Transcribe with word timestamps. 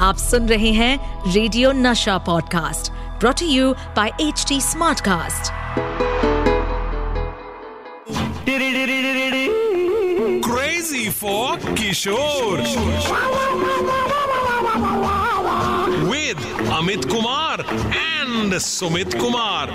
आप 0.00 0.16
सुन 0.16 0.46
रहे 0.48 0.70
हैं 0.72 1.32
radio 1.32 1.70
Nasha 1.72 2.16
podcast 2.26 2.90
brought 3.20 3.42
you 3.42 3.72
by 3.96 4.12
H 4.20 4.44
T 4.48 4.60
Smartcast 4.60 5.52
crazy 10.46 11.08
for 11.10 11.50
Kishore. 11.74 12.60
Amit 16.80 17.04
Kumar 17.06 17.60
and 17.60 18.52
Sumit 18.56 19.12
Kumar. 19.12 19.68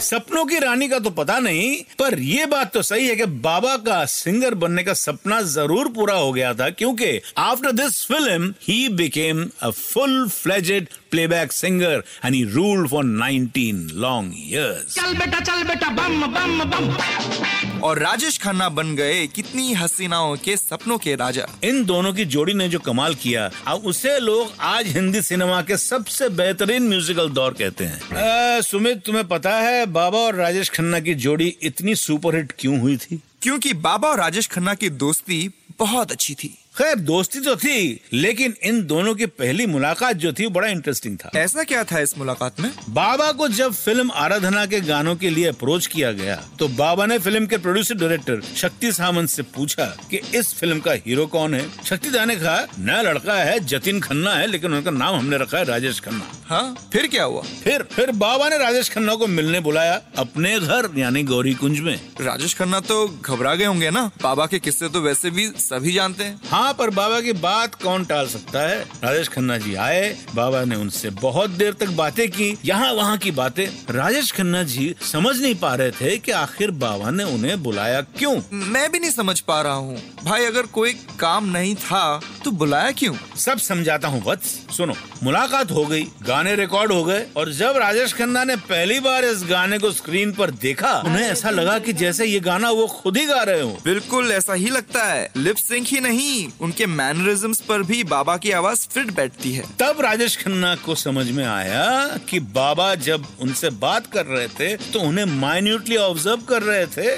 सपनों 0.00 0.44
की 0.46 0.58
रानी 0.58 0.88
का 0.88 0.98
तो 0.98 1.10
पता 1.10 1.38
नहीं 1.38 1.64
पर 1.98 2.18
ये 2.18 2.44
बात 2.46 2.72
तो 2.74 2.82
सही 2.82 3.06
है 3.08 3.14
कि 3.16 3.24
बाबा 3.40 3.76
का 3.86 4.04
सिंगर 4.06 4.54
बनने 4.62 4.82
का 4.84 4.92
सपना 4.94 5.40
ज़रूर 5.48 5.88
पूरा 5.96 6.14
हो 6.14 6.32
गया 6.32 6.52
था 6.54 6.68
क्योंकि 6.72 7.10
after 7.38 7.72
this 7.72 8.04
film 8.06 8.52
he 8.62 8.78
became 9.00 9.44
a 9.62 9.70
full 9.72 10.28
fledged 10.30 10.88
playback 11.10 11.52
singer 11.52 12.02
and 12.24 12.34
he 12.34 12.44
ruled 12.52 12.88
for 12.90 13.04
19 13.06 13.92
long 14.06 14.34
years 14.38 14.94
चल 14.94 15.18
बेटा 15.18 15.40
चल 15.40 15.64
बेटा 15.68 15.90
बम 16.00 16.26
बम 16.34 16.64
बम 16.70 17.69
और 17.82 17.98
राजेश 17.98 18.38
खन्ना 18.38 18.68
बन 18.68 18.96
गए 18.96 19.26
कितनी 19.26 19.74
हसीनाओं 19.74 20.36
के 20.36 20.56
सपनों 20.56 20.98
के 20.98 21.14
राजा। 21.14 21.46
इन 21.64 21.84
दोनों 21.84 22.12
की 22.12 22.24
जोड़ी 22.24 22.54
ने 22.54 22.68
जो 22.68 22.78
कमाल 22.78 23.14
किया 23.14 23.50
अब 23.66 23.76
उसे 23.76 24.18
लोग 24.18 24.52
आज 24.60 24.86
हिंदी 24.86 25.22
सिनेमा 25.22 25.62
के 25.62 25.76
सबसे 25.76 26.28
बेहतरीन 26.28 26.88
म्यूजिकल 26.88 27.28
दौर 27.28 27.52
कहते 27.52 27.84
हैं। 27.84 28.16
आ, 28.58 28.60
सुमित 28.60 29.02
तुम्हें 29.06 29.28
पता 29.28 29.60
है 29.60 29.86
बाबा 29.86 30.18
और 30.18 30.34
राजेश 30.34 30.68
खन्ना 30.70 31.00
की 31.00 31.14
जोड़ी 31.14 31.56
इतनी 31.62 31.94
सुपरहिट 31.94 32.52
क्यों 32.58 32.80
हुई 32.80 32.96
थी? 32.96 33.22
क्योंकि 33.42 33.74
बाबा 33.74 34.08
और 34.08 34.18
राजेश 34.18 34.46
खन्ना 34.46 34.74
की 34.74 34.90
दोस्ती 34.90 35.50
बहुत 35.78 36.12
अच्छी 36.12 36.34
थी। 36.34 36.58
खैर 36.80 36.94
दोस्ती 36.96 37.40
तो 37.40 37.54
थी 37.56 38.00
लेकिन 38.12 38.54
इन 38.62 38.80
दोनों 38.82 39.14
की 39.14 39.26
पहली 39.26 39.66
मुलाकात 39.66 40.16
जो 40.16 40.32
थी 40.32 40.46
बड़ा 40.48 40.68
इंटरेस्टिंग 40.68 41.16
था। 41.18 41.30
ऐसा 41.36 41.64
क्या 41.64 41.82
था 41.84 42.00
इस 42.00 42.16
मुलाकात 42.18 42.60
में? 42.60 42.70
बाबा 42.88 43.30
को 43.32 43.48
जब 43.48 43.72
फ़िल्म 43.72 44.10
आराधना 44.14 44.64
के 44.66 44.80
गानों 44.80 45.14
के 45.16 45.30
लिए 45.30 45.46
अप्रोच 45.46 45.86
किया 45.86 46.12
गया 46.12 46.36
तो 46.58 46.68
बाबा 46.70 47.06
ने 47.06 47.18
फ़िल्म 47.18 47.46
के 47.46 47.58
प्रोड्यूसर 47.58 47.94
डायरेक्टर 47.94 48.40
शक्ति 48.56 48.92
सामंत 48.92 49.28
से 49.28 49.42
पूछा 49.54 49.86
कि 50.10 50.20
इस 50.34 50.54
फ़िल्म 50.54 50.80
का 50.80 50.92
हीरो 51.06 51.26
कौन 51.26 51.54
है? 51.54 51.66
शक्ति 51.84 52.10
दा 52.10 52.24
ने 52.24 52.36
कहा 52.36 52.66
नया 52.78 53.02
लड़का 53.02 53.34
है 53.34 53.58
जतिन 53.60 54.00
खन्ना 54.00 54.34
है 54.34 54.46
लेकिन 54.46 54.74
उनका 54.74 54.90
नाम 54.90 55.14
हमने 55.16 55.38
रखा 55.38 55.58
है 55.58 55.64
राजेश 55.64 56.00
खन्ना। 56.00 56.32
हाँ 56.50 56.74
फिर 56.92 57.06
क्या 57.06 57.24
हुआ? 57.24 57.40
फिर 57.64 57.82
फिर 57.82 58.10
बाबा 58.12 58.48
ने 58.48 58.56
राजेश 58.58 58.88
खन्ना 58.90 59.14
को 59.14 59.26
मिलने 59.26 59.58
बुलाया 59.60 60.00
अपने 60.18 60.58
घर 60.60 60.88
यानी 60.98 61.22
गौरी 61.22 61.52
कुंज 61.54 61.80
में। 61.80 61.94
राजेश 62.20 62.54
खन्ना 62.54 62.80
तो 62.80 63.06
घबरा 63.24 63.54
गए 63.54 63.64
होंगे 63.64 63.90
ना? 63.90 64.04
बाबा 64.22 64.46
के 64.46 64.58
किस्से 64.58 64.88
तो 64.88 65.00
वैसे 65.00 65.30
भी 65.30 65.46
सभी 65.58 65.92
जानते 65.92 66.24
हैं। 66.24 66.40
हाँ 66.50 66.72
पर 66.72 66.90
बाबा 66.90 67.20
की 67.20 67.32
बात 67.34 67.74
कौन 67.74 68.04
टाल 68.04 68.26
सकता 68.28 68.66
है? 68.68 68.80
राजेश 69.04 69.28
खन्ना 69.28 69.58
जी 69.58 69.74
आए 69.74 70.10
बाबा 70.34 70.64
ने 70.64 70.76
उनसे 70.76 71.10
बहुत 71.20 71.50
देर 71.50 71.72
तक 71.72 71.90
बातें 71.96 72.28
की 72.30 72.56
यहाँ 72.64 72.92
वहाँ 72.92 73.16
की 73.18 73.30
बातें। 73.30 73.64
राजेश 73.90 74.32
खन्ना 74.32 74.62
जी 74.64 74.94
समझ 75.02 75.36
नहीं 75.40 75.54
पा 75.54 75.74
रहे 75.74 75.90
थे 75.90 76.16
कि 76.18 76.32
आखिर 76.32 76.70
बाबा 76.80 77.10
ने 77.10 77.24
उन्हें 77.24 77.62
बुलाया 77.62 78.00
क्यों? 78.18 78.34
मैं 78.52 78.90
भी 78.92 78.98
नहीं 78.98 79.10
समझ 79.10 79.38
पा 79.42 79.60
रहा 79.62 79.74
हूँ। 79.74 79.96
भाई 80.24 80.44
अगर 80.44 80.66
कोई 80.72 80.92
काम 81.20 81.48
नहीं 81.48 81.74
था 81.76 82.20
तो 82.44 82.50
बुलाया 82.50 82.90
क्यों? 82.90 83.14
सब 83.36 83.58
समझाता 83.60 84.08
हूँ 84.08 84.22
वत्स। 84.26 84.58
सुनो 84.76 84.94
मुलाकात 85.22 85.70
हो 85.70 85.86
गई 85.86 86.02
गाने 86.22 86.38
रिकॉर्ड 86.46 86.92
हो 86.92 87.02
गए 87.04 87.24
और 87.36 87.50
जब 87.52 87.76
राजेश 87.76 88.12
खन्ना 88.12 88.44
ने 88.44 88.56
पहली 88.66 88.98
बार 89.00 89.24
इस 89.24 89.42
गाने 89.44 89.78
को 89.78 89.90
स्क्रीन 89.92 90.32
पर 90.32 90.50
देखा 90.62 90.92
उन्हें 91.00 91.22
ऐसा 91.22 91.50
लगा 91.50 91.78
कि 91.78 91.92
जैसे 91.92 92.26
ये 92.26 92.40
गाना 92.40 92.70
वो 92.70 92.86
खुद 92.86 93.16
ही 93.16 93.24
गा 93.26 93.42
रहे 93.42 93.60
हो। 93.60 93.78
बिल्कुल 93.84 94.30
ऐसा 94.32 94.54
ही 94.54 94.70
लगता 94.70 95.04
है। 95.04 95.30
लिप 95.36 95.56
सिंक 95.56 95.86
ही 95.86 96.00
नहीं 96.00 96.48
उनके 96.60 96.86
मैनरिज्म्स 96.88 97.60
पर 97.60 97.82
भी 97.82 98.02
बाबा 98.06 98.36
की 98.36 98.50
आवाज़ 98.52 98.86
फिट 98.88 99.10
बैठती 99.14 99.52
है। 99.52 99.64
तब 99.80 100.00
राजेश 100.00 100.36
खन्ना 100.36 100.74
को 100.76 100.94
समझ 100.96 101.30
में 101.30 101.44
आया 101.44 101.86
कि 102.30 102.40
बाबा 102.54 102.94
जब 103.00 103.26
उनसे 103.40 103.70
बात 103.80 104.06
कर 104.06 104.26
रहे 104.26 104.48
थे 104.50 104.74
तो 104.92 105.00
उन्हें 105.00 105.24
माइन्यूटली 105.40 105.96
ऑब्ज़र्व 105.96 106.40
कर 106.48 106.62
रहे 106.62 106.86
थे। 106.88 107.10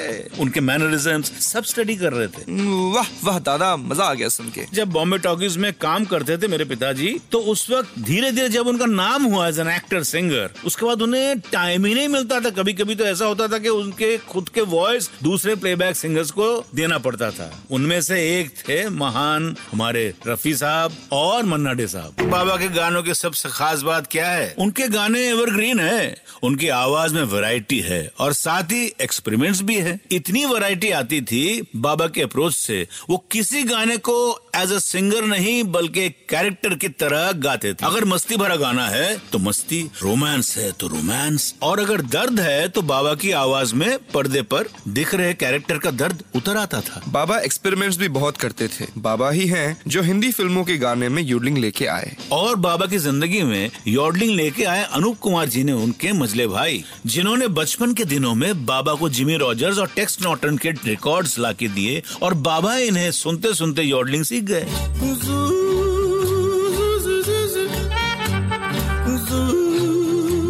उनके 0.42 0.60
मैनरिज्म्स 0.62 1.32
सब 1.42 1.64
स्टडी 1.64 1.96
कर 1.96 2.12
रहे 2.12 2.26
थे। 2.28 2.44
वाह 2.92 3.06
वाह 3.24 3.38
दादा 3.40 3.74
मज़ा 3.78 4.04
आ 4.04 4.14
गया 4.14 4.28
सुन 4.28 4.48
के। 4.48 4.66
जब 4.74 4.90
बॉम्बे 4.92 5.18
टॉकीज 5.18 5.56
में 5.56 5.72
काम 5.80 6.04
करते 6.04 6.36
थे 6.38 6.48
मेरे 6.48 6.64
पिताजी 6.64 7.08
तो 7.32 7.38
उस 7.52 7.66
वक्त 7.70 7.98
धीरे 8.00 8.30
धीरे 8.32 8.48
जब 8.48 8.66
उनका 8.66 8.86
नाम 8.86 9.11
हुआ 9.20 9.46
एज 9.48 9.58
एन 9.58 9.68
एक्टर 9.68 10.02
सिंगर 10.02 10.50
उसके 10.66 10.86
बाद 10.86 11.02
उन्हें 11.02 11.40
टाइम 11.52 11.86
ही 11.86 11.94
नहीं 11.94 12.08
मिलता 12.08 12.40
था। 12.40 12.50
कभी 12.52 12.72
कभी 12.72 12.94
तो 12.94 13.04
ऐसा 13.04 13.24
होता 13.24 13.48
था 13.48 13.58
कि 13.58 13.68
उनके 13.68 14.16
खुद 14.28 14.48
के 14.48 14.60
वॉइस 14.60 15.10
दूसरे 15.22 15.54
प्लेबैक 15.54 15.96
सिंगर्स 15.96 16.30
को 16.30 16.46
देना 16.74 16.98
पड़ता 16.98 17.30
था। 17.30 17.50
उनमें 17.70 18.00
से 18.02 18.20
एक 18.38 18.50
थे 18.58 18.88
महान 18.88 19.54
हमारे 19.72 20.12
रफी 20.26 20.54
साहब 20.54 20.96
और 21.12 21.44
मन्ना 21.44 21.72
डे 21.72 21.86
साहब। 21.86 22.28
बाबा 22.30 22.56
के 22.56 22.68
गानों 22.68 23.02
की 23.02 23.14
सबसे 23.14 23.48
खास 23.48 23.82
बात 23.82 24.06
क्या 24.06 24.28
है? 24.28 24.54
उनके 24.58 24.88
गाने 24.88 25.26
एवरग्रीन 25.28 25.80
है। 25.80 26.16
उनकी 26.42 26.68
आवाज़ 26.68 27.14
में 27.14 27.22
वैरायटी 27.24 27.78
है 27.80 28.10
और 28.18 28.32
साथ 28.32 28.72
ही 28.72 28.84
एक्सपेरिमेंट्स 29.00 29.60
भी 29.62 29.76
है। 29.76 29.98
इतनी 30.12 30.44
वैरायटी 30.44 30.90
आती 30.90 31.20
थी 31.22 31.42
बाबा 31.76 32.06
के 32.06 32.22
अप्रोच 32.22 32.54
से 32.54 32.86
वो 33.10 33.16
किसी 33.32 33.62
गाने 33.62 33.96
को 33.98 34.16
एज 34.56 34.72
अ 34.72 34.78
सिंगर 34.78 35.24
नहीं 35.24 35.62
बल्कि 35.72 36.08
कैरेक्टर 36.30 36.74
की 36.74 36.88
तरह 36.88 37.30
गाते 37.42 37.72
थे। 37.72 37.86
अगर 37.86 38.04
मस्ती 38.04 38.36
भरा 38.36 38.56
गाना 38.56 38.86
है 38.92 39.16
तो 39.32 39.38
मस्ती 39.38 39.80
रोमांस 40.02 40.56
है 40.58 40.70
तो 40.72 40.88
रोमांस। 40.88 41.54
और 41.62 41.80
अगर 41.80 42.00
दर्द 42.08 42.40
है 42.40 42.68
तो 42.68 42.82
बाबा 42.84 43.14
की 43.14 43.30
आवाज़ 43.38 43.74
में 43.74 43.98
पर्दे 44.14 44.42
पर 44.44 44.68
दिख 44.90 45.14
रहे 45.14 45.32
कैरेक्टर 45.34 45.78
का 45.78 45.90
दर्द 45.92 46.22
उतर 46.36 46.56
आता 46.56 46.80
था। 46.80 47.02
बाबा 47.08 47.38
एक्सपेरिमेंट्स 47.40 47.98
भी 47.98 48.08
बहुत 48.10 48.36
करते 48.36 48.68
थे। 48.68 48.86
बाबा 48.98 49.30
ही 49.30 49.46
हैं 49.48 49.76
जो 49.88 50.02
हिंदी 50.02 50.30
फ़िल्मों 50.32 50.64
के 50.64 50.76
गाने 50.78 51.08
में 51.08 51.22
यूडलिंग 51.22 51.58
लेके 51.58 51.86
आए। 51.88 52.16
और 52.32 52.56
बाबा 52.58 52.86
की 52.86 52.98
ज़िंदगी 52.98 53.42
में 53.42 53.70
यॉडलिंग 53.88 54.34
लेके 54.36 54.64
आए 54.64 54.82
अनूप 54.92 55.18
कुमार 55.18 55.48
जी 55.48 55.64
ने 55.64 55.72
उनके 55.74 56.12
मजले 56.14 56.46
भाई 56.48 56.84
जिन्होंने 57.06 57.48
बचपन 57.52 57.94
के 57.94 58.04
दिनों 58.06 58.34
में 58.34 58.64
बाबा 58.66 58.94
को 58.94 59.08
जिमी 59.10 59.36
रॉजर्स 59.38 59.78
और 59.78 59.90
टेक्स 59.96 60.18
नॉटन 60.22 60.56
के 60.56 60.70
रिकॉर्ड्स 60.70 61.38
ला 61.38 61.52
के 61.52 61.68
दिए 61.70 62.02
और 62.22 62.34
बाबा 62.42 62.76
इन्हें 62.78 63.10
सुनते 63.12 63.54
सुनते 63.54 63.82
यॉडलिंग 63.82 64.24
सीख 64.24 64.44
गए। 64.44 65.51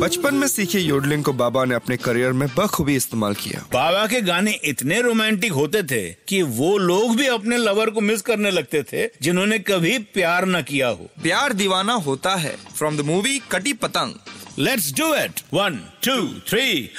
बचपन 0.03 0.35
में 0.35 0.49
सीखे 0.49 0.79
योडलिंग 0.79 1.25
को 1.25 1.33
बाबा 1.33 1.65
ने 1.65 1.75
अपने 1.75 1.97
करियर 1.97 2.33
में 2.33 2.49
बखूबी 2.57 2.97
इस्तेमाल 2.97 3.35
किया। 3.35 3.67
बाबा 3.73 4.07
के 4.07 4.21
गाने 4.21 4.53
इतने 4.65 5.01
रोमांटिक 5.01 5.53
होते 5.53 5.83
थे 5.83 6.17
कि 6.29 6.43
वो 6.43 6.79
लोग 6.79 7.17
भी 7.17 7.27
अपने 7.27 7.57
लवर 7.57 7.91
को 7.91 8.01
मिस 8.01 8.23
करने 8.23 8.51
लगते 8.51 8.83
थे 8.83 9.07
जिन्होंने 9.23 9.59
कभी 9.59 9.99
प्यार 9.99 10.47
न 10.47 10.63
किया 10.63 10.89
हो। 10.89 11.09
प्यार 11.23 11.53
दीवाना 11.53 11.93
होता 11.93 12.35
है। 12.35 12.57
From 12.77 12.97
the 12.97 13.01
movie 13.01 13.39
Kati 13.53 13.73
Patang. 13.73 14.15
Let's 14.59 14.93
do 14.93 15.15
it 15.15 15.41
one 15.55 15.81
two 16.05 16.29
three 16.51 16.91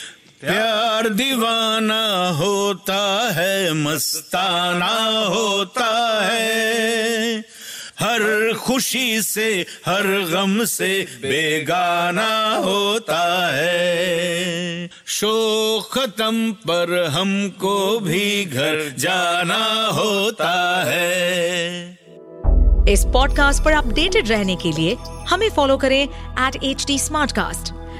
प्यार 0.41 1.09
दीवाना 1.09 2.29
होता 2.29 3.31
है 3.31 3.73
मस्ताना 3.73 4.93
होता 5.25 6.21
है। 6.23 7.43
हर 7.99 8.53
खुशी 8.53 9.21
से, 9.21 9.65
हर 9.85 10.03
गम 10.31 10.65
से 10.65 11.07
बेगाना 11.15 12.55
होता 12.55 13.49
है। 13.53 14.89
शो 15.05 15.33
खत्म 15.91 16.51
पर 16.51 17.07
हमको 17.09 17.99
भी 17.99 18.45
घर 18.45 18.95
जाना 18.99 19.87
होता 19.87 20.83
है। 20.87 21.93
इस 22.89 23.05
पॉडकास्ट 23.05 23.63
पर 23.63 23.71
अपडेटेड 23.71 24.29
रहने 24.29 24.55
के 24.55 24.71
लिए 24.71 24.97
हमें 25.29 25.49
फॉलो 25.49 25.77
करें 25.77 26.03
एट 26.03 26.63
एच 26.63 26.85
टी 26.87 26.97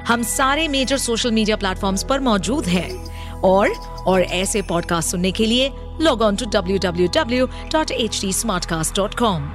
हम 0.07 0.23
सारे 0.23 0.67
मेजर 0.67 0.97
सोशल 0.97 1.31
मीडिया 1.31 1.55
प्लेटफॉर्म्स 1.55 2.03
पर 2.03 2.19
मौजूद 2.19 2.65
हैं। 2.65 3.13
और 3.41 3.69
और 4.07 4.21
ऐसे 4.21 4.61
पॉडकास्ट 4.61 5.09
सुनने 5.09 5.31
के 5.31 5.45
लिए 5.45 5.71
log 6.01 6.21
on 6.21 6.35
to 6.35 6.45
W 6.45 6.77
W 6.77 7.07
W 7.07 7.45
dot 7.45 7.91
H 7.91 8.21
D 8.21 8.33
smart 8.33 8.65
cast 8.65 8.95
dot 8.95 9.15
com 9.15 9.49